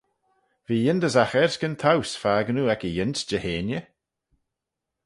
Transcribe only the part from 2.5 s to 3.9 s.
oo ec y yiense Jeheiney.